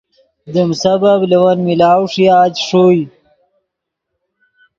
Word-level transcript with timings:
دیم 0.53 0.71
سبب 0.83 1.19
لے 1.29 1.37
ون 1.41 1.57
ملاؤ 1.67 2.03
ݰویا 2.11 2.39
چے 2.55 2.61
ݰوئے 2.67 3.01